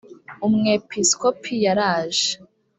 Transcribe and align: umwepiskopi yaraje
umwepiskopi 0.45 1.53
yaraje 1.65 2.29